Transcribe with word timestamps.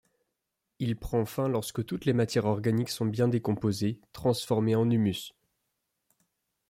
Il 0.79 0.95
prend 0.95 1.25
fin 1.25 1.47
lorsque 1.47 1.85
toutes 1.85 2.05
les 2.05 2.13
matières 2.13 2.45
organiques 2.47 2.89
sont 2.89 3.05
bien 3.05 3.27
décomposées, 3.27 4.01
transformées 4.13 4.73
en 4.75 4.89
humus. 4.89 5.35